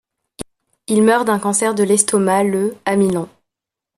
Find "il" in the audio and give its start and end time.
0.87-1.03